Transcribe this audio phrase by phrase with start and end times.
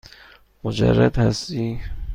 [0.63, 1.79] مجرد هستی؟